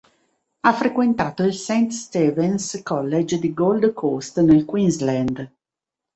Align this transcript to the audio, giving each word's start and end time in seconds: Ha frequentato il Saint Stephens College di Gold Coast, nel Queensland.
Ha 0.61 0.73
frequentato 0.73 1.43
il 1.43 1.53
Saint 1.53 1.91
Stephens 1.91 2.81
College 2.81 3.37
di 3.37 3.53
Gold 3.53 3.93
Coast, 3.93 4.39
nel 4.41 4.65
Queensland. 4.65 5.51